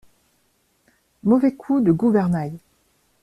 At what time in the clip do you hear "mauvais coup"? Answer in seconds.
1.23-1.79